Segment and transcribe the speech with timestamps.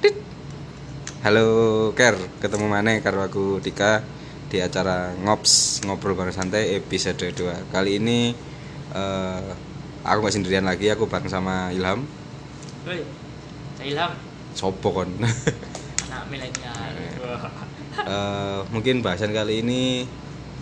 [0.00, 0.16] Tit.
[1.20, 1.46] Halo
[1.92, 4.00] Ker, ketemu mana karo aku Dika
[4.48, 8.32] di acara Ngops Ngobrol Bareng Santai episode 2 Kali ini
[8.96, 9.42] eh,
[10.02, 12.08] aku gak sendirian lagi, aku bareng sama Ilham
[12.88, 13.04] Woi,
[13.76, 14.12] saya Ilham,
[14.56, 15.12] Sopo kon
[16.08, 16.90] anak milenial.
[18.00, 20.08] Eh, Mungkin bahasan kali ini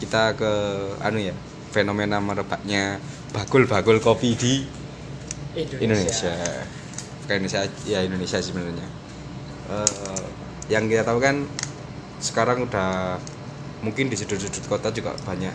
[0.02, 0.52] kita ke
[0.98, 1.36] anu ya
[1.70, 2.98] fenomena merebaknya
[3.30, 4.66] bakul-bakul kopi di
[5.78, 6.34] Indonesia.
[7.22, 8.88] Bukan Indonesia, ya Indonesia sebenarnya.
[9.68, 10.24] Eh,
[10.72, 11.44] yang kita tahu kan
[12.18, 13.20] sekarang udah
[13.84, 15.52] mungkin di sudut-sudut kota juga banyak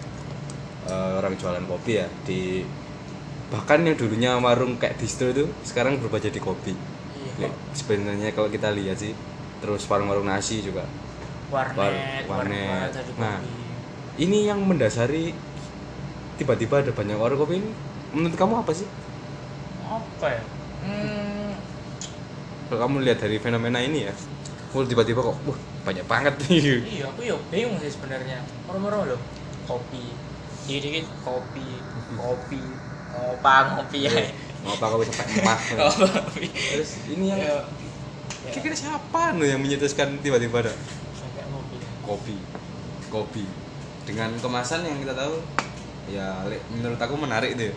[0.85, 2.61] eh, orang jualan kopi ya di
[3.49, 6.73] bahkan yang dulunya warung kayak distro itu sekarang berubah jadi kopi.
[7.41, 7.49] Iya.
[7.73, 9.13] Sebenarnya kalau kita lihat sih
[9.61, 10.85] terus warung-warung nasi juga.
[11.53, 12.89] Warnet, War- warnet.
[12.89, 13.38] warnet, Nah.
[13.41, 13.61] kopi.
[14.13, 15.33] Ini yang mendasari
[16.38, 17.69] tiba-tiba ada banyak warung kopi ini
[18.13, 18.85] menurut kamu apa sih?
[19.83, 20.41] apa ya?
[22.73, 24.13] Hmm, Kalau kamu lihat dari fenomena ini ya,
[24.73, 26.81] oh tiba-tiba kok, wah banyak banget nih.
[26.97, 28.41] iya, aku ya bingung sih sebenarnya.
[28.65, 29.21] Moro-moro loh,
[29.69, 30.09] kopi,
[30.65, 31.85] dikit-dikit kopi,
[32.17, 32.61] kopi,
[33.13, 34.13] ngopa ngopi ya.
[34.65, 35.57] Ngapa kau sampai emah?
[35.77, 36.49] Kopi.
[36.49, 37.61] Terus ini yang Ya,
[38.41, 40.73] ya, kira-kira siapa nih yang menyetuskan tiba-tiba ada
[41.13, 41.77] sampai ngopi.
[42.02, 42.37] kopi,
[43.13, 43.45] kopi
[44.09, 45.37] dengan kemasan yang kita tahu
[46.09, 47.69] ya menurut aku menarik ya.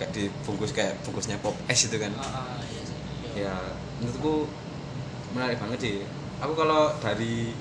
[0.00, 2.80] kayak dibungkus kayak bungkusnya pop es itu kan Ah, ah, iya.
[3.36, 3.52] Iya.
[3.52, 3.56] ya
[3.98, 4.34] menurutku
[5.30, 5.96] menarik banget sih
[6.38, 7.52] aku kalau dari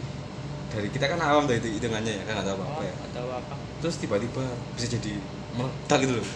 [0.67, 3.25] dari kita kan awam itu hitungannya ya kan nggak tahu apa apa Oh, ya atau
[3.31, 3.55] apa?
[3.79, 4.43] terus tiba-tiba
[4.73, 5.13] bisa jadi
[5.53, 6.27] meledak gitu loh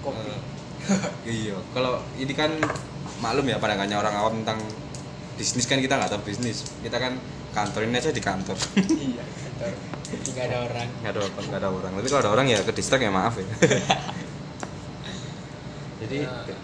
[0.00, 0.22] Kopi.
[0.22, 0.40] Eh,
[1.42, 2.54] iya kalau ini kan
[3.18, 4.60] maklum ya pandangannya orang awam tentang
[5.34, 7.18] bisnis kan kita nggak tahu bisnis kita kan
[7.50, 8.54] kantor ini aja di kantor
[9.02, 9.72] iya, betul.
[10.06, 10.88] Tidak ada orang.
[11.02, 13.34] nggak ada orang nggak ada orang tapi kalau ada orang ya ke distrik ya maaf
[13.34, 13.46] ya
[15.98, 16.56] jadi Ya.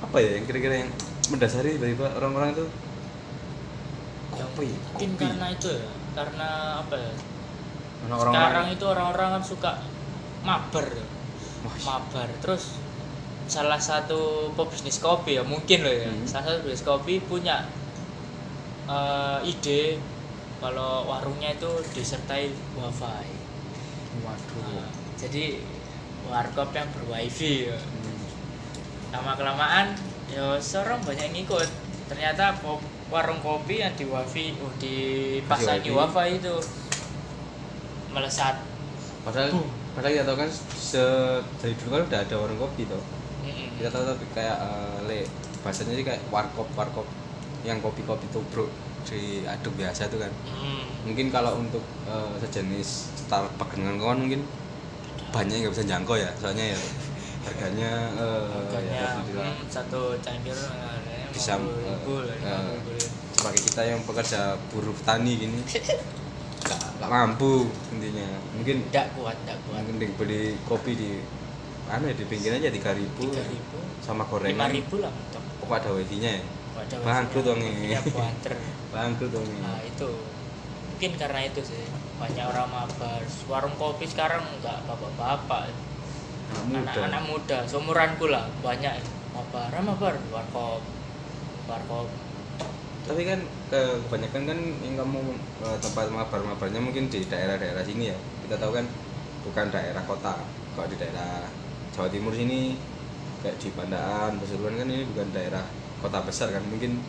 [0.00, 0.90] apa ya yang kira-kira yang
[1.30, 2.66] mendasari tiba-tiba orang-orang itu
[4.30, 4.70] Ya, kopi.
[4.72, 6.48] Mungkin kopi karena itu ya, karena
[6.80, 7.12] apa ya?
[8.00, 9.72] Karena orang sekarang itu orang-orang kan suka
[10.46, 10.86] mabar
[11.60, 12.28] Wah, mabar.
[12.40, 12.78] Terus
[13.50, 16.06] salah satu pebisnis kopi ya mungkin loh ya.
[16.06, 16.22] Hmm.
[16.22, 17.66] salah satu pebisnis kopi punya
[18.86, 19.98] eh, ide
[20.62, 23.26] kalau warungnya itu disertai wifi.
[24.22, 24.62] Waduh.
[24.70, 25.58] Nah, jadi
[26.30, 27.76] warkop yang berwifi ya.
[27.76, 28.18] Hmm.
[29.10, 29.86] lama kelamaan
[30.30, 31.68] ya seorang banyak yang ngikut
[32.06, 35.98] ternyata ko- warung kopi yang di wifi oh, dipasangi wifi.
[36.08, 36.54] wifi itu
[38.10, 38.54] melesat
[39.22, 39.68] padahal Boom.
[39.92, 41.02] padahal kita tahu kan se
[41.58, 43.02] dari dulu kan udah ada warung kopi tuh
[43.42, 43.68] Mm-mm.
[43.76, 45.18] kita tahu tapi kayak eh, le
[45.60, 47.06] bahasanya sih kayak warkop warkop
[47.60, 48.70] yang kopi-kopi tubruk
[49.02, 50.82] diaduk biasa tuh kan Mm.
[51.04, 52.88] mungkin kalau untuk eh, sejenis
[53.20, 54.42] Starbucks dengan kawan mungkin
[55.30, 56.78] banyak yang nggak bisa jangkau ya soalnya ya
[57.40, 61.64] harganya eh, harganya ya, tadi bilang, hmm, satu cangkir harganya Bisa, eh,
[62.04, 62.94] 50 ribu.
[63.32, 65.60] sebagai kita yang pekerja buruh tani gini
[67.00, 67.64] nggak mampu
[67.96, 68.28] intinya.
[68.60, 69.80] Mungkin tidak kuat tidak kuat.
[69.88, 71.10] di- beli kopi di
[71.88, 73.32] mana ya, di pinggir aja tiga ribu
[74.04, 76.42] sama lima gorengan ribu lah mentok pokok ada wifi nya ya?
[76.80, 77.92] Ada Bangkrut dong ini.
[77.92, 78.52] Ya kuanter.
[78.94, 79.60] bangkrut dong ini.
[79.60, 80.08] Nah itu.
[80.92, 81.82] Mungkin karena itu sih.
[82.16, 83.20] Banyak orang mabar.
[83.48, 85.72] Warung kopi sekarang nggak bapak-bapak,
[86.50, 86.78] Anak muda.
[86.82, 88.94] anak-anak muda, seumuranku lah banyak.
[89.30, 90.82] Mabar, ah, mabar, warkop,
[91.70, 92.06] warkop.
[93.00, 93.40] tapi kan
[93.72, 95.34] ke- kebanyakan kan yang kamu
[95.66, 98.18] eh, tempat mabar-mabarnya mungkin di daerah-daerah sini ya.
[98.46, 98.86] Kita tahu kan
[99.46, 100.38] bukan daerah kota.
[100.76, 101.42] Kalau di daerah
[101.90, 102.78] Jawa Timur sini
[103.42, 105.64] kayak di Pandaan Pasuruan kan ini bukan daerah
[105.98, 106.62] kota besar kan.
[106.70, 107.02] Mungkin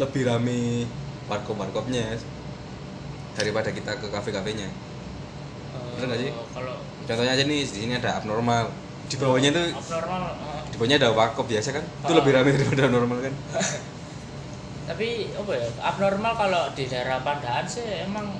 [0.00, 0.88] lebih rame
[1.28, 2.16] warkop-warkopnya
[3.36, 4.68] daripada kita ke kafe-kafenya
[6.00, 6.30] Bener nggak sih?
[6.32, 6.74] Eh, Kalau
[7.04, 8.72] contohnya aja nih di sini ada abnormal.
[9.10, 11.84] Di bawahnya tuh abnormal, eh, di bawahnya ada warkop biasa kan?
[11.84, 13.34] Itu lebih rame daripada normal kan?
[14.88, 18.32] Tapi apa ya abnormal kalau di daerah Pandaan sih emang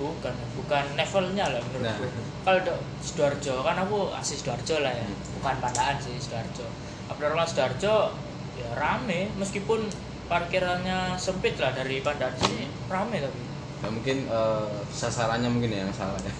[0.00, 2.08] bukan bukan levelnya lah menurutku.
[2.08, 2.26] Nah.
[2.42, 2.72] kalau di
[3.04, 5.04] sidoarjo kan aku asli sidoarjo lah ya.
[5.04, 5.20] Hmm.
[5.36, 6.66] bukan Pandaan sih sidoarjo.
[7.12, 8.16] Abnormal sidoarjo
[8.56, 9.28] ya rame.
[9.36, 9.84] Meskipun
[10.32, 13.40] parkirannya sempit lah dari Pandaan sini rame tapi.
[13.84, 16.32] Ya mungkin eh, sasarannya mungkin ya yang salah ya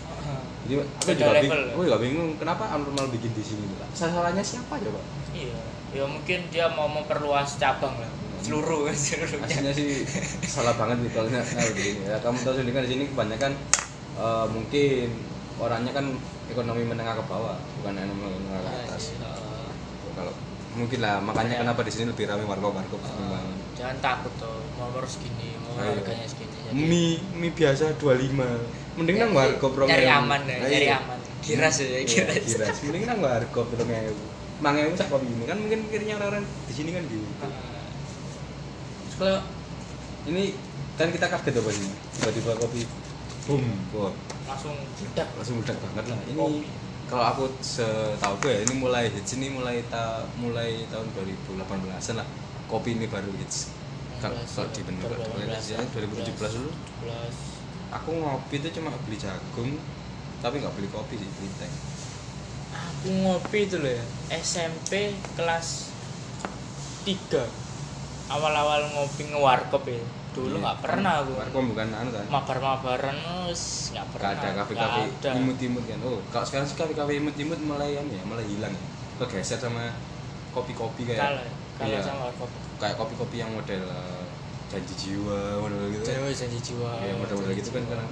[0.62, 1.42] jadi aku Beda juga level.
[1.42, 3.88] bingung, aku juga bingung kenapa abnormal bikin di sini Pak?
[3.92, 5.00] sasarannya siapa coba?
[5.32, 5.58] Iya.
[5.92, 8.08] Ya mungkin dia mau memperluas cabang lah.
[8.40, 9.44] Seluruh seluruhnya.
[9.44, 10.02] Aslinya sih
[10.44, 13.52] salah banget nih kalau nggak begini ya kamu tahu sendiri kan di sini kebanyakan
[14.16, 15.08] eh, mungkin
[15.56, 16.06] orangnya kan
[16.48, 19.04] ekonomi menengah ke bawah bukan ekonomi menengah ke atas.
[19.14, 19.70] Eh.
[20.12, 20.32] kalau
[20.72, 21.20] mungkin lah.
[21.20, 21.62] Makanya Iya.
[21.62, 25.98] kenapa di sini lebih ramai warkop warkop Eh, jangan takut tuh mau segini mau Ayo.
[25.98, 30.08] harganya segini jadi mie mie biasa 25 mending nang warkop rong ewu.
[30.08, 30.68] aman ya Ayo.
[30.68, 31.18] nyari aman.
[31.42, 34.24] Kiras ya Iya, kiras kiras mending nang warkop rong ewu.
[34.62, 35.44] Mangewu sak kopi ini.
[35.44, 37.26] Kan mungkin kirinya orang-orang di sini kan gitu.
[39.08, 39.38] Terus kalau
[40.30, 40.54] ini
[40.94, 42.84] kan kita kaget apa sih tiba-tiba kopi
[43.42, 44.12] boom wah
[44.46, 46.20] langsung budak langsung udah banget lah.
[46.30, 46.62] Ini Kopi.
[47.10, 49.34] kalau aku setahu gue ya ini mulai hits.
[49.34, 52.26] Ini mulai ta mulai tahun 2018an lah.
[52.70, 53.74] Kopi ini baru hits.
[54.22, 54.38] Kalau
[54.70, 56.70] di 2018, 2017 dulu.
[57.02, 57.51] 17.
[57.92, 59.76] Aku ngopi itu cuma beli jagung
[60.40, 61.70] tapi nggak beli kopi sih beli teh.
[62.72, 64.04] Aku ngopi itu loh ya
[64.34, 65.92] SMP kelas
[67.04, 67.44] 3
[68.28, 70.00] awal-awal ngopi ngewarkop ya.
[70.32, 70.64] Dulu Iya.
[70.64, 71.32] nggak pernah aku.
[71.36, 72.24] Warkom bukan anu kan?
[72.26, 74.32] Mabar-mabaran nggak Gak pernah.
[74.32, 74.48] ada.
[74.56, 75.00] kafe-kafe
[75.30, 75.98] imut-imut kan?
[76.00, 78.82] Oh kalau sekarang sih kafe-kafe imut-imut mulai anu ya mulai hilang ya.
[79.20, 79.92] Kegeser sama
[80.50, 81.46] kopi-kopi kayak kalah
[81.76, 82.00] kalah Iya.
[82.00, 82.48] sama warkop.
[82.80, 84.21] Kayak kopi-kopi yang model eh,
[84.72, 86.16] janji jiwa model gitu kan.
[86.16, 88.06] Jawa janji jiwa ya model-model gitu kan karena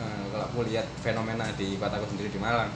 [0.00, 2.72] eh, kalau aku lihat fenomena di kota aku sendiri di Malang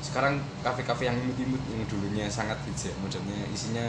[0.00, 3.86] sekarang kafe-kafe yang imut-imut yang dulunya sangat hits ya modelnya isinya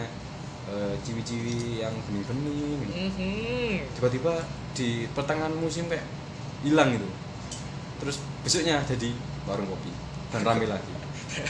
[0.69, 3.96] eh, ciwi-ciwi yang bening-bening Mhm.
[3.98, 4.34] tiba-tiba
[4.75, 6.04] di pertengahan musim kayak
[6.62, 7.08] hilang gitu
[7.98, 9.10] terus besoknya jadi
[9.48, 9.90] warung kopi
[10.30, 10.94] dan rame lagi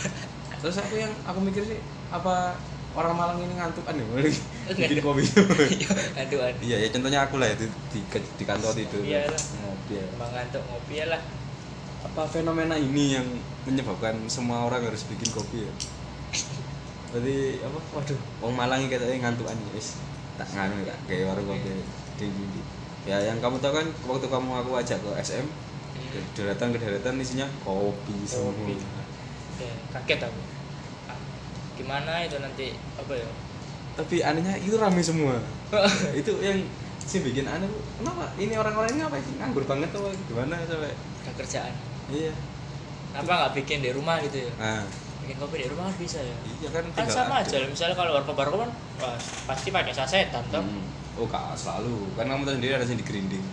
[0.61, 1.79] terus aku yang aku mikir sih
[2.13, 2.53] apa
[2.91, 4.05] orang Malang ini ngantukan ya
[4.77, 5.23] bikin kopi.
[6.21, 6.61] Aduh aduh.
[6.63, 8.97] Iya ya contohnya aku lah itu di, di kantor itu.
[9.03, 9.41] Iya lah.
[9.63, 10.05] ngopi ya.
[10.19, 11.21] bang ngantuk ngopi ya lah.
[12.01, 13.27] Apa fenomena ini yang
[13.63, 15.73] menyebabkan semua orang harus bikin kopi ya?
[17.15, 17.79] Berarti apa?
[17.95, 18.19] Waduh.
[18.43, 19.99] Orang Malang ini katanya ngantukan ya wis.
[20.35, 21.69] Tak nganu kak kayak warung kopi
[22.19, 22.61] di, di, di.
[23.01, 25.47] ya yang kamu tahu kan waktu kamu aku ajak ke SM
[25.91, 26.23] Hmm.
[26.35, 28.55] deretan ke deretan isinya kopi semua.
[28.55, 28.79] Kopi.
[28.79, 30.39] Oke, kaget aku
[31.81, 33.29] gimana itu nanti apa ya?
[33.97, 35.35] Tapi anehnya itu rame semua.
[36.19, 36.63] Itu yang
[37.03, 37.79] sih bikin aneh Bu.
[37.99, 38.31] kenapa?
[38.39, 39.35] Ini orang-orang ini apa sih?
[39.35, 41.73] Nganggur banget atau gimana sampai ada kerjaan.
[42.07, 42.31] Iya.
[43.11, 44.51] Apa nggak bikin di rumah gitu ya?
[44.55, 44.85] Nah.
[45.25, 46.35] Bikin kopi di rumah kan bisa ya?
[46.63, 47.51] Iya kan kan sama ada.
[47.51, 48.71] aja misalnya kalau warkop warkop kan
[49.49, 50.63] pasti pakai sasetan toh.
[50.63, 51.19] Hmm.
[51.19, 52.15] oh kak selalu.
[52.15, 53.45] Kan kamu tahu sendiri ada yang di grinding.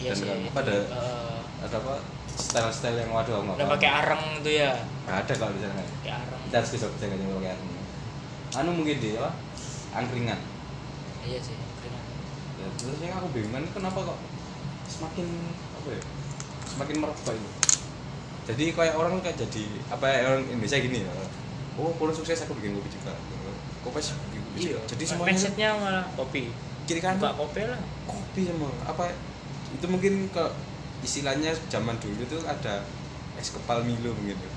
[0.00, 0.26] Iya Dan sih.
[0.26, 1.94] itu, pada eh, ada apa
[2.34, 4.74] style-style yang waduh nggak udah pakai arang tuh ya?
[5.06, 5.74] Nggak ada kalau di sana.
[5.74, 7.70] Nggak pakai arang kita harus besok bisa nggak pakai areng.
[8.54, 9.30] Anu mungkin di apa?
[9.94, 10.40] Angkringan.
[11.24, 12.02] Iya sih keren.
[12.54, 14.18] ya, terus yang aku bingung kenapa kok
[14.86, 15.26] semakin
[15.74, 16.02] apa ya
[16.70, 17.50] semakin merubah ini?
[18.44, 21.12] Jadi kayak orang kayak jadi apa ya orang Indonesia gini ya.
[21.74, 23.12] Oh kalau sukses aku bikin kopi juga.
[23.82, 24.80] Kopi sih bikin kopi iya juga.
[24.94, 26.42] jadi semuanya mindsetnya malah kopi.
[26.84, 27.80] Kiri kanan kopi lah.
[28.06, 29.10] Kopi semua apa
[29.74, 30.44] itu mungkin ke
[31.04, 32.80] istilahnya zaman dulu tuh ada
[33.36, 34.50] es kepal Milo mungkin ya.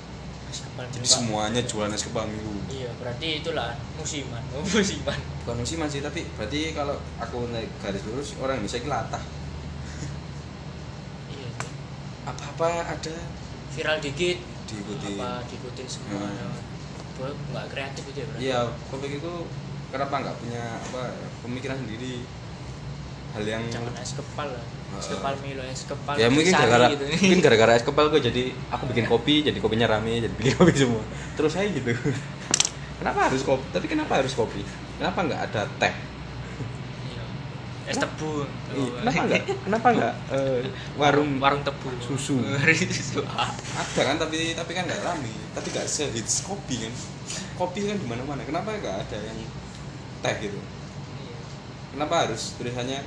[0.48, 2.50] es kepal jadi semuanya jualan es kepal Milo.
[2.72, 4.40] Iya berarti itulah musiman.
[4.56, 5.18] Oh, musiman.
[5.44, 9.20] Bukan musiman sih tapi berarti kalau aku naik garis lurus orang ini latah
[11.28, 11.72] iya sih
[12.24, 13.16] apa-apa ada?
[13.76, 14.38] Viral dikit.
[14.68, 15.20] Diikuti.
[15.20, 16.56] Apa diikutin semua Hmm.
[17.18, 18.42] Gua nggak kreatif itu ya berarti.
[18.46, 18.58] Iya
[18.88, 19.34] kopi itu
[19.90, 21.02] kenapa nggak punya apa
[21.44, 22.22] pemikiran sendiri
[23.36, 24.64] hal yang jangan es kepal lah.
[24.96, 27.04] Es kepal Milo es kepal ya mungkin gara-gara gitu.
[27.04, 30.72] mungkin gara-gara es kepal gue jadi aku bikin kopi jadi kopinya rame jadi bikin kopi
[30.74, 31.04] semua.
[31.36, 31.92] Terus saya gitu.
[32.98, 34.64] Kenapa harus kopi tapi kenapa harus kopi?
[34.96, 35.92] Kenapa nggak ada teh?
[37.08, 37.22] Iya.
[37.92, 39.44] es tebu kenapa nggak?
[39.68, 40.60] Kenapa nggak eh,
[40.96, 42.40] warung warung tebu Susu.
[42.96, 43.22] susu.
[43.76, 45.30] Ada kan tapi tapi kan nggak rame.
[45.52, 46.92] Tapi nggak sehits kopi kan.
[47.60, 49.38] Kopi kan di mana mana kenapa nggak ada yang
[50.18, 50.58] teh gitu?
[50.58, 50.77] iya.
[51.98, 53.02] Kenapa harus tulisannya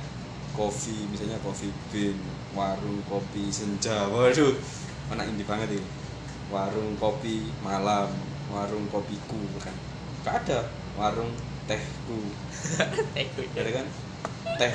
[0.52, 2.12] kopi misalnya coffee bean
[2.52, 4.04] warung kopi senja?
[4.04, 4.52] Waduh
[5.08, 5.88] anak indie banget ini.
[6.52, 8.12] Warung kopi malam
[8.52, 9.72] warung kopiku kan?
[10.28, 10.68] Gak ada
[11.00, 11.32] warung
[11.64, 12.20] tehku
[13.16, 13.86] Eh, gue- ada kan?
[14.60, 14.72] Teh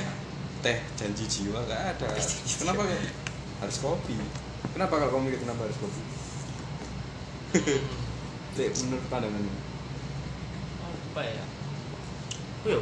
[0.66, 2.10] teh janji jiwa gak ada.
[2.58, 2.98] Kenapa kok
[3.62, 4.18] harus kopi?
[4.74, 6.02] Kenapa kalau kamu mikir kenapa harus kopi?
[8.58, 9.46] Dek, menurut pandangan
[11.14, 11.46] apa ya?
[12.66, 12.82] Yo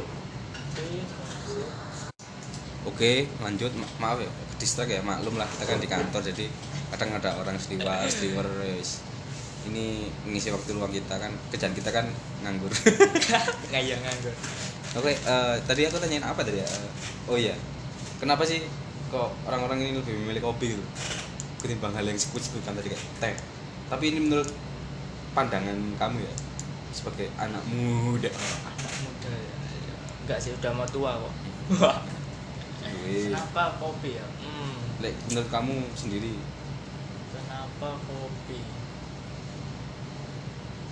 [2.86, 3.74] Oke, lanjut.
[3.74, 4.30] Ma- maaf ya,
[4.62, 6.46] distrak ya, maklum lah kita kan di kantor jadi
[6.94, 9.02] kadang ada orang steward, steward wes.
[9.66, 12.06] Ini ngisi waktu luang kita kan, kerjaan kita kan
[12.46, 12.70] nganggur.
[13.74, 14.34] ngayang nganggur
[14.96, 16.64] Oke, eh, tadi aku tanyain apa tadi ya?
[16.64, 16.90] Eh,
[17.28, 17.52] oh iya,
[18.22, 18.62] kenapa sih
[19.10, 20.84] kok orang-orang ini lebih memilih kopi gitu?
[21.60, 23.34] Ketimbang hal yang sebut-sebut kan tadi kayak teh.
[23.90, 24.48] Tapi ini menurut
[25.36, 26.34] pandangan kamu ya,
[26.94, 28.30] sebagai anak muda.
[28.30, 29.96] anak muda ya ya.
[30.24, 31.34] enggak sih udah mau tua kok
[31.66, 34.26] Kenapa kopi ya?
[34.38, 35.02] Hmm.
[35.02, 36.38] Lek, menurut kamu sendiri?
[37.34, 38.62] Kenapa kopi?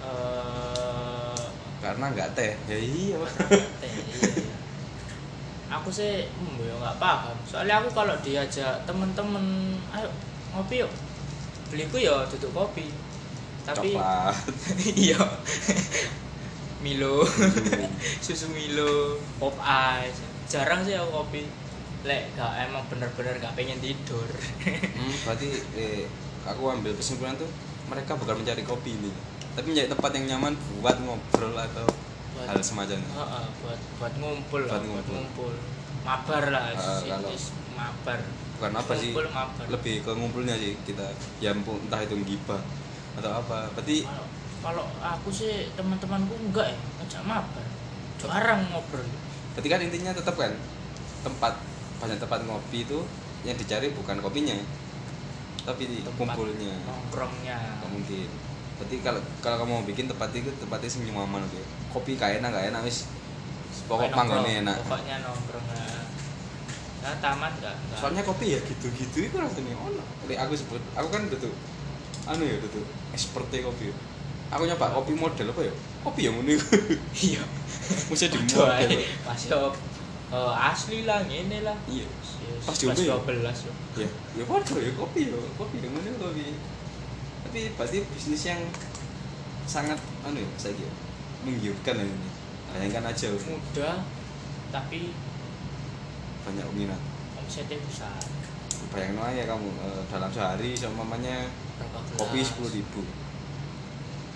[0.03, 1.43] Eh
[1.79, 2.53] karena nggak teh.
[2.67, 3.19] Ya iya.
[3.79, 4.57] Teh iya, iya.
[5.71, 7.37] aku sih hmm, ya nggak paham.
[7.47, 10.11] Soalnya aku kalau diajak temen-temen ayo
[10.57, 10.91] ngopi yuk.
[11.71, 12.91] Beliku ya duduk kopi.
[13.63, 14.35] Tapi coklat.
[15.07, 15.23] iya.
[16.83, 17.23] Milo.
[18.25, 19.55] Susu Milo pop
[20.03, 21.41] ice jarang sih aku kopi
[22.05, 24.29] lek gak emang bener-bener gak pengen tidur.
[24.61, 26.05] Hmm, berarti eh,
[26.45, 27.49] aku ambil kesimpulan tuh
[27.87, 29.09] mereka bukan mencari kopi ini.
[29.55, 31.87] Tapi mencari tempat yang nyaman buat ngobrol atau
[32.35, 35.15] Buat- hal semacamnya Heeh, buat buat ngumpul lah, Buat buat ngumpul.
[35.17, 35.55] ngumpul.
[36.05, 37.31] Mabar lah Ah, is- kalau-
[37.73, 38.19] mabar.
[38.55, 39.65] bukan apa sih Ngumpul mabar.
[39.67, 41.07] lebih ke ngumpulnya sih kita
[41.39, 42.61] ya entah itu gibah
[43.15, 43.71] atau apa.
[43.73, 44.27] Berarti kalau
[44.61, 47.67] kalau aku sih teman-temanku enggak ya ngajak mabar.
[48.19, 49.09] Jarang ngobrol
[49.55, 50.53] berarti kan intinya tetap kan
[51.23, 51.55] tempat
[52.03, 52.99] banyak tempat ngopi itu
[53.47, 54.59] yang dicari bukan kopinya
[55.65, 56.77] tapi di Tempat kumpulnya.
[56.85, 57.57] nongkrongnya.
[57.81, 58.29] Nggak mungkin.
[58.77, 62.53] Berarti kalau kalau kamu mau bikin tempat itu tempatnya sing nyaman oke kopi gak enak
[62.53, 63.09] gak enak wis.
[63.89, 64.77] Pokok nongkrong, enak.
[64.85, 65.67] pokoknya nongkrong
[67.05, 67.99] nah, taman enggak, enggak.
[68.01, 71.53] soalnya kopi ya gitu-gitu itu rasanya ono Lek aku sebut aku kan tuh
[72.25, 73.89] anu ya tuh experte kopi.
[74.53, 75.75] Aku nyoba kopi model apa ya?
[76.05, 76.55] Kopi yang ini
[77.25, 77.41] iya
[77.85, 79.49] mesti di Doa, model masih
[80.33, 81.77] eh, asli lah ngene lah.
[81.87, 82.07] Iya.
[82.45, 83.41] Yes, Pas diombe ya?
[83.41, 83.73] 12 yo.
[84.05, 86.45] ya ya waduh ya kopi ya kopi yang ini kopi.
[87.49, 88.61] Tapi berarti bisnis yang
[89.65, 90.93] sangat anu ya saya kira
[91.45, 92.31] menggiurkan ya ini.
[92.75, 93.97] Bayangkan aja mudah
[94.75, 95.15] tapi
[96.45, 97.01] banyak minat
[97.41, 98.21] omsetnya besar.
[98.93, 101.49] Bayangin aja kamu eh, dalam sehari mamanya
[101.81, 102.19] berapa gelas?
[102.21, 103.03] kopi sepuluh ribu.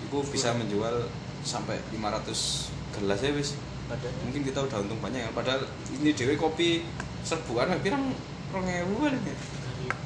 [0.08, 1.04] Itu bisa menjual
[1.48, 2.28] sampai 500
[2.92, 3.56] gelas ya wis.
[3.88, 4.12] Padahal.
[4.20, 5.30] Mungkin kita udah untung banyak ya.
[5.32, 5.64] Padahal
[5.96, 6.84] ini dewe kopi
[7.24, 8.12] serbuan pirang
[8.52, 9.36] rong ewu kan ya.
[9.88, 9.96] 3000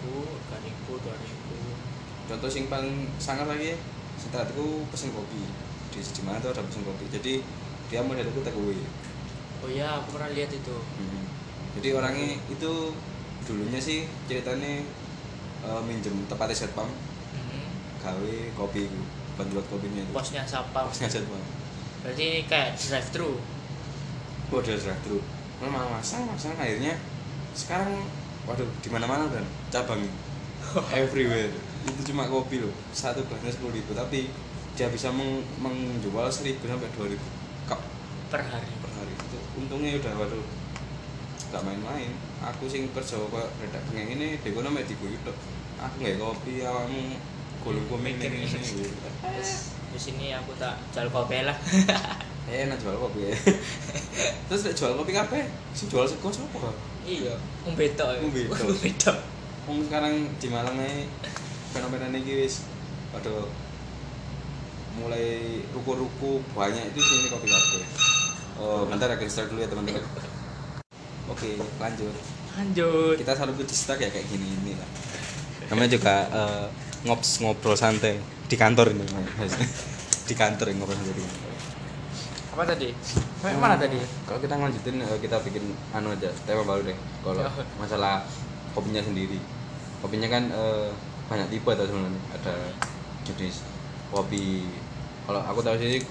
[0.87, 3.75] 3000 2000 contoh sing paling sangat lagi
[4.15, 5.43] setelah itu pesen kopi.
[5.91, 7.11] Di di mana tuh ada pesen kopi.
[7.11, 7.43] Jadi
[7.91, 8.79] dia model itu take away.
[9.61, 10.77] Oh iya aku pernah lihat itu.
[10.79, 11.27] Hmm.
[11.73, 12.93] jadi orangnya itu
[13.43, 14.85] dulunya sih ceritanya
[15.63, 16.85] eh, minjem tempatnya setpam
[17.33, 17.65] Mhm.
[17.97, 19.01] gawe kopi itu
[19.43, 20.13] buat buat kopinya itu.
[20.15, 20.87] Posnya siapa?
[20.87, 21.43] Posnya setpam
[22.03, 23.31] berarti kayak drive thru.
[24.51, 25.19] Model drive thru.
[25.63, 26.55] Malah masang masang.
[26.59, 26.99] Akhirnya
[27.55, 28.07] sekarang
[28.47, 29.47] waduh di mana mana kan?
[29.71, 30.03] Cabang.
[30.95, 31.51] Everywhere.
[31.87, 32.75] Itu cuma kopi loh.
[32.91, 33.95] Satu gelasnya sepuluh ribu.
[33.95, 34.31] Tapi
[34.75, 37.27] dia bisa meng- menjual seribu sampai dua ribu
[37.71, 37.79] cup
[38.31, 38.71] per hari.
[38.83, 39.15] Per hari.
[39.15, 40.47] Itu untungnya udah waduh.
[41.55, 42.11] Gak main-main.
[42.43, 45.37] Aku sing kerja kok redak pengen ini mek diguyu tok
[45.83, 47.19] aku nggak kopi awakmu
[47.63, 48.91] golong kopi Mikir ini ini.
[49.23, 51.57] Terus di sini aku tak jual kopi lah
[52.49, 53.37] eh enak jual kopi ya
[54.49, 55.41] terus nek jual kopi kape
[55.77, 56.73] sing jual sego sapa
[57.05, 57.37] iya
[57.69, 58.09] umbeto.
[58.25, 58.73] Umbeto.
[58.73, 59.13] umbeto
[59.69, 61.07] Wong sekarang di Malang ae
[61.71, 62.67] fenomena ini wis
[63.13, 63.47] waduh
[64.99, 67.81] mulai ruko-ruko banyak itu sini kopi kafe.
[68.61, 70.05] Oh, bentar aku start dulu ya teman-teman.
[71.33, 72.13] Oke, lanjut.
[72.61, 74.89] lanjut Kita selalu start ya kayak gini ini lah.
[75.73, 76.67] Namanya juga eh,
[77.03, 79.05] ngops ngobrol santai di kantor ini.
[79.37, 79.55] Mas.
[80.29, 81.51] di kantor ya, ngobrol santai di kantor.
[82.53, 82.93] apa tadi
[83.41, 83.97] Sampai mana tadi
[84.29, 86.99] Kalau kita lanjutin eh, kita bikin anu aja tema baru deh.
[87.25, 87.49] Kalau Ya.
[87.81, 88.23] masalah
[88.71, 89.41] kopinya sendiri.
[89.99, 90.89] Kopinya kan eh,
[91.27, 92.21] banyak tipe tuh sebenarnya.
[92.37, 92.55] Ada
[93.25, 93.65] jenis
[94.13, 94.69] kopi.
[95.25, 96.05] Kalau aku tahu sih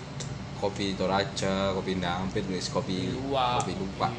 [0.58, 4.10] kopi Toraja, kopi Dampit, wis kopi luwak kopi lupa.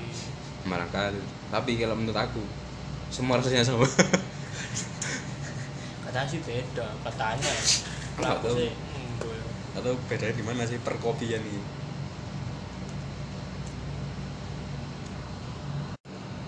[0.63, 1.21] Barangkali.
[1.51, 2.43] Tapi kalau menurut aku
[3.11, 3.83] semua rasanya sama.
[6.13, 7.53] katanya sih beda katanya
[8.21, 8.57] Nggak tahu.
[8.61, 9.41] sih enggak
[9.73, 11.61] Atau bedanya di mana sih perkopian ini?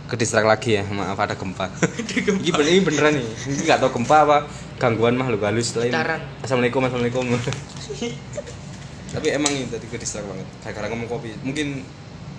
[0.05, 1.65] Kedistrak lagi ya, maaf ada gempa.
[2.45, 3.25] ini bener ini beneran nih.
[3.49, 4.39] Ini nggak tahu gempa apa
[4.77, 5.89] gangguan makhluk halus lain.
[5.89, 6.21] Gitaran.
[6.45, 7.25] Assalamualaikum, assalamualaikum.
[9.17, 10.45] Tapi emang ini tadi kedistrak banget.
[10.61, 11.33] Kayak karena ngomong kopi.
[11.41, 11.81] Mungkin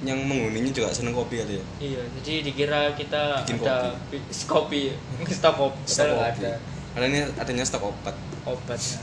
[0.05, 1.63] yang menghuninya juga seneng kopi kali ya.
[1.79, 4.91] iya jadi dikira kita Bikin ada bi- kopi
[5.23, 6.43] stok kopi Stok padahal kopi.
[6.43, 6.51] ada
[6.95, 8.15] Karena ini adanya stok obat.
[8.47, 8.97] obatnya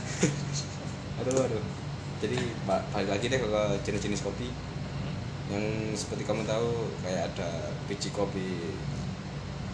[1.21, 1.63] Aduh, aduh.
[2.19, 3.47] Jadi ba- balik lagi deh ke
[3.85, 4.49] jenis-jenis kopi.
[5.51, 8.73] yang seperti kamu tahu kayak ada biji kopi.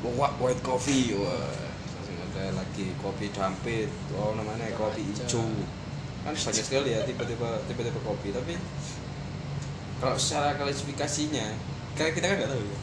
[0.04, 1.16] Luwak white coffee.
[1.16, 1.70] Wah
[2.30, 3.90] ada lagi kopi dampit.
[4.16, 5.44] Oh namanya kopi hijau.
[6.24, 8.30] Kan banyak sekali ya tipe-tipe tipe-tipe kopi.
[8.32, 8.54] Tapi
[10.00, 11.46] kalau secara klasifikasinya
[11.98, 12.78] kayak kita kan nggak tahu ya?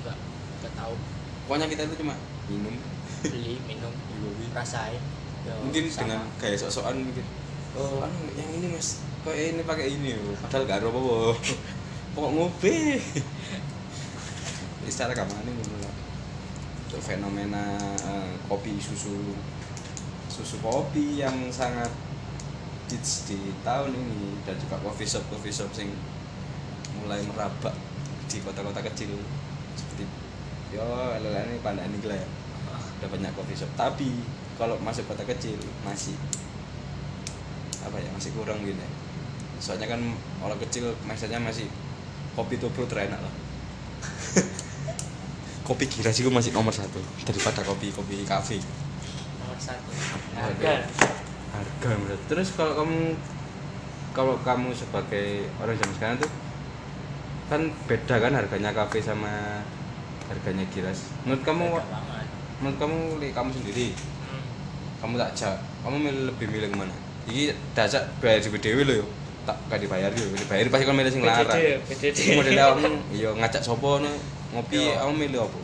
[0.00, 0.16] Enggak
[0.58, 0.94] enggak tahu.
[1.46, 2.14] Pokoknya kita itu cuma
[2.50, 2.74] minum
[3.24, 3.92] beli minum
[4.54, 5.00] rasain.
[5.40, 6.00] Ya, mungkin sama.
[6.04, 7.24] dengan gaya sok-sokan mungkin.
[7.78, 8.02] Oh.
[8.02, 10.36] Anu yang ini mas kok ini pakai ini oh.
[10.44, 11.36] padahal gak ada apa-apa.
[12.16, 12.50] Pokok
[14.80, 15.94] Jadi secara gampang ini ngono lah.
[16.98, 19.14] Fenomena eh, kopi susu.
[20.26, 21.90] Susu kopi yang sangat
[22.90, 25.94] hits di tahun ini dan juga coffee shop coffee shop sing
[26.98, 27.72] mulai merabak
[28.26, 29.14] di kota-kota kecil.
[29.78, 30.04] Seperti
[30.74, 30.82] yo
[31.62, 32.39] pandaan ini lah ya
[33.00, 33.72] ada banyak coffee shop.
[33.74, 34.12] Tapi
[34.60, 35.56] kalau masuk kota kecil
[35.88, 36.12] masih
[37.80, 38.84] apa ya masih kurang gini
[39.60, 40.00] soalnya kan
[40.40, 41.68] orang kecil maksudnya masih
[42.32, 43.34] kopi tubruk terenak lah.
[45.68, 48.56] Kopi giras itu masih nomor satu daripada kopi kopi kafe.
[49.44, 49.92] Nomor satu.
[50.34, 50.88] Harga.
[51.52, 51.90] harga.
[51.92, 52.16] Satu.
[52.32, 53.12] terus kalau kamu
[54.16, 56.32] kalau kamu sebagai orang zaman sekarang tuh
[57.52, 59.62] kan beda kan harganya kafe sama
[60.30, 62.09] harganya giras menurut kamu Beda.
[62.60, 62.98] Menurut kamu
[63.32, 63.96] kamu sendiri?
[64.28, 64.44] Hmm.
[65.00, 66.94] kamu tak jak kamu milih lebih milih ke mana?
[67.24, 69.06] Ini dajak bayar di dewi lo yo.
[69.48, 70.24] Tak gak dibayar yo.
[70.36, 71.60] Dibayar pasti kan milih sing larang.
[71.88, 74.12] PDD model kamu yo ngajak sopo no
[74.52, 75.58] ngopi kamu milih apa?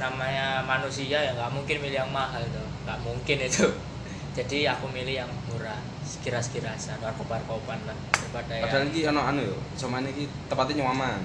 [0.00, 3.68] Namanya manusia ya nggak mungkin milih yang mahal tuh nggak mungkin itu.
[4.38, 9.56] Jadi aku milih yang murah sekiras-kirasan warkop-warkopan lah daripada padahal yang ini ano anu yo
[9.76, 11.20] sama ini tempatnya nyaman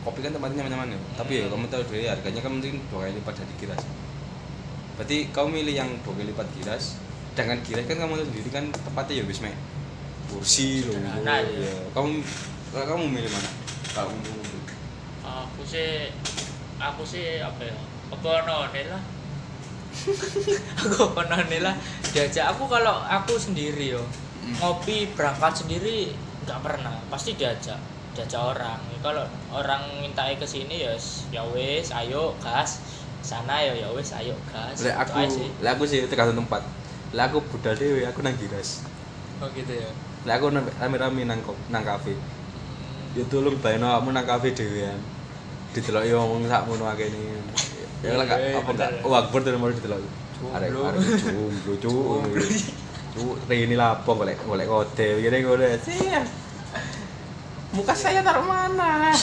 [0.00, 3.12] kopi kan tempatnya nyaman-nyaman yo tapi ya kamu tahu deh harganya kan mungkin dua kali
[3.20, 3.82] lipat dari giras.
[4.96, 6.96] Berarti kamu milih yang dua kali lipat giras
[7.36, 9.56] dengan giras kan kamu tahu sendiri kan tempatnya ya wis mek
[10.30, 11.58] kursi loh Sederhana, ya.
[11.68, 11.74] ya.
[11.90, 12.22] kamu
[12.70, 13.50] kalau kamu milih mana?
[13.90, 14.14] Kamu
[15.20, 16.08] aku sih
[16.78, 17.76] aku sih apa ya?
[18.10, 19.02] Apa none lah.
[20.80, 21.74] Aku apa none lah.
[22.14, 22.54] Diajak.
[22.54, 24.02] Aku kalau aku sendiri yo
[24.40, 24.56] Hmm.
[24.56, 26.16] ngopi berangkat sendiri
[26.48, 26.96] nggak pernah.
[27.12, 27.76] Pasti diajak
[28.10, 29.22] diajak orang kalau
[29.54, 30.92] orang minta ke sini ya
[31.30, 32.82] ya wes ayo gas
[33.22, 35.18] sana ya ya wes ayo gas Lek aku,
[35.62, 36.62] lek aku sih tergantung tempat.
[37.14, 38.82] Lek aku budal dhewe, aku nang giras.
[39.40, 39.90] oh gitu ya
[40.26, 41.40] Lek aku nang- rame-rame nang
[41.70, 42.18] nang kafe.
[43.14, 44.98] Ya tolong bayano kamu nang kafe dhewean.
[45.70, 47.38] Diteloki wong sakmono akeh ini.
[48.02, 48.90] Ya lek apa enggak?
[48.90, 49.06] bener.
[49.06, 50.08] Oh, akbar dari mau diteloki.
[50.50, 52.34] Arek arek jomblo cuk.
[53.10, 55.78] Cuk, ini lapo golek golek kode, gini golek.
[55.82, 56.39] Sih.
[57.70, 59.14] Muka saya taruh mana?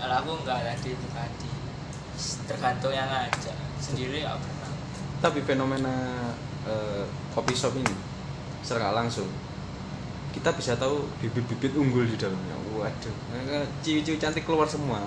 [0.00, 1.48] kalau aku nggak tadi itu tadi
[2.48, 4.70] tergantung yang ngajak sendiri nggak pernah
[5.20, 5.92] Tapi fenomena
[6.64, 7.92] eh, kopi shop ini
[8.60, 9.28] secara nggak langsung
[10.30, 12.54] kita bisa tahu bibit-bibit unggul di dalamnya.
[12.72, 13.12] Waduh,
[13.82, 15.02] ciwi-ciwi cantik keluar semua.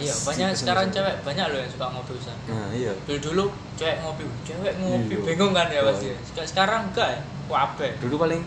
[0.00, 2.88] iya banyak sekarang cewek banyak loh yang suka ngopi usan Nah, iya.
[3.04, 3.44] dulu dulu
[3.76, 5.24] cewek ngopi cewek ngopi Iya.
[5.28, 6.16] bingung kan ya Oh, pasti iya.
[6.24, 7.20] Sek- sekarang enggak ya
[7.52, 8.40] wabe Dulu paling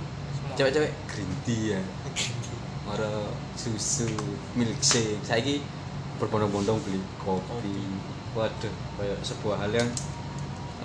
[0.57, 1.81] cewek-cewek green tea ya.
[2.93, 3.25] Ora
[3.57, 4.05] susu,
[4.53, 5.17] milkshake.
[5.25, 5.65] Saiki
[6.21, 7.73] berbondong-bondong beli kopi.
[8.37, 9.89] Waduh, kayak sebuah hal yang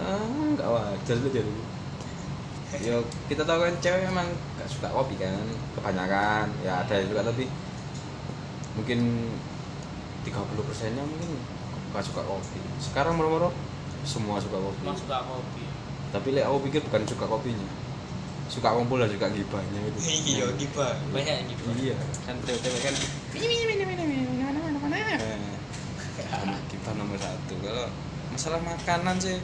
[0.00, 0.24] ah,
[0.56, 1.52] nggak wajar tuh jadi.
[2.80, 2.96] Ya
[3.28, 4.24] kita tahu kan cewek emang
[4.56, 5.36] nggak suka kopi kan,
[5.76, 6.48] kebanyakan.
[6.64, 7.44] Ya ada juga tapi
[8.72, 9.28] mungkin
[10.24, 11.36] 30 persennya mungkin
[11.92, 12.60] nggak suka kopi.
[12.80, 13.52] Sekarang moro-moro
[14.08, 14.80] semua suka kopi.
[14.96, 15.64] suka kopi
[16.08, 17.68] Tapi lek aku pikir bukan suka kopinya.
[18.48, 19.98] Suka kumpul dan juga gibahnya itu.
[20.24, 22.34] iya giba banyak yang giba Iya, kan.
[22.48, 22.94] Cewek-cewek kan
[25.20, 27.54] Eh, kita nomor satu.
[27.60, 27.86] Kalau
[28.32, 29.36] masalah makanan sih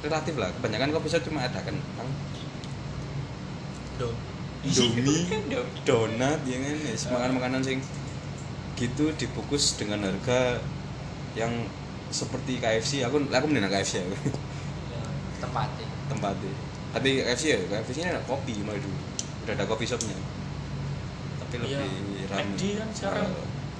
[0.00, 0.48] relatif lah.
[0.58, 2.08] Kebanyakan kopi shop cuma ada kentang
[4.00, 4.10] do
[4.64, 5.80] Indomie Indomie.
[5.86, 6.76] donat ya kan?
[6.80, 7.78] Ya makanan makanan sing
[8.74, 10.58] gitu dibungkus dengan harga
[11.38, 11.52] yang
[12.10, 15.02] seperti KFC aku aku mending nang KFC ya Ya,
[15.38, 16.50] tempatnya tempatnya
[16.94, 18.98] tapi KFC ya KFC ini ada kopi malah dulu.
[19.44, 20.14] Udah ada kopi shopnya.
[21.42, 21.82] Tapi Iya.
[21.82, 23.28] lebih ramai McD kan sekarang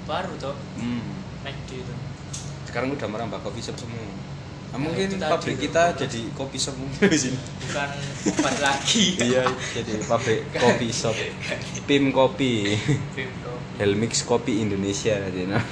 [0.05, 0.57] baru toh.
[0.77, 1.03] Hmm.
[1.47, 1.95] McD itu.
[2.67, 4.03] Sekarang udah merambah kopi shop semua.
[4.05, 4.11] Nah,
[4.75, 7.39] Ya, mungkin pabrik kita jadi kopi shop mungkin di sini.
[7.39, 7.89] Bukan
[8.35, 9.15] obat lagi.
[9.31, 11.15] Iya jadi pabrik kopi shop.
[11.87, 12.75] Pim kopi.
[13.79, 15.63] Helmix kopi Indonesia jadi nah.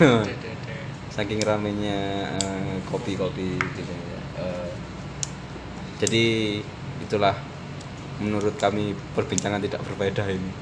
[1.12, 4.20] Saking ramenya eh, kopi-kopi gitu ya.
[4.40, 4.70] Eh,
[6.00, 6.26] jadi
[7.02, 7.34] itulah
[8.22, 10.52] menurut kami perbincangan tidak berfaedah ini.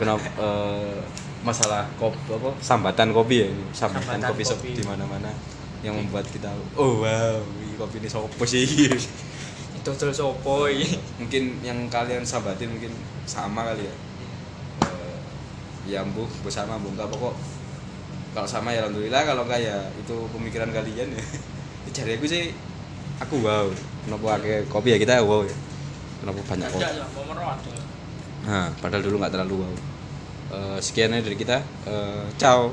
[0.00, 0.98] Kenapa eh,
[1.42, 3.64] masalah kopi apa sambatan kopi ya ini.
[3.70, 4.70] Sambatan, Sambatan kopi kopi.
[4.78, 5.30] di mana-mana
[5.78, 8.66] yang membuat kita oh wow ini kopi ini sopo sih?
[9.78, 10.82] Itu tuh sopoi
[11.22, 12.90] mungkin yang kalian sambatin mungkin
[13.28, 13.94] sama kali ya.
[14.86, 15.18] Eh,
[15.86, 17.34] ya bu bersama bu enggak pokok
[18.36, 21.24] kalau sama ya alhamdulillah kalau enggak ya itu pemikiran kalian ya.
[21.96, 22.52] Cari aku sih
[23.18, 23.66] aku wow
[24.08, 25.56] kenapa pakai kopi ya kita wow ya?
[26.24, 26.82] Kenapa banyak kopi?
[26.82, 26.90] Ya
[28.48, 29.74] nah padahal dulu nggak terlalu wow.
[30.48, 31.60] Eh, sekian aja dari kita.
[31.84, 32.72] Eh, ciao